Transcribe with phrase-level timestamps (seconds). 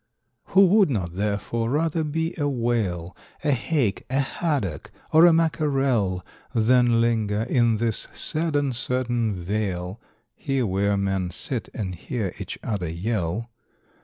[0.27, 5.31] = Who would not therefore rather be a Whale, A Hake, a Haddock, or a
[5.31, 10.01] Mackerel, Than linger in this sad uncertain vale
[10.33, 13.51] (Here where men sit and hear each other yell)?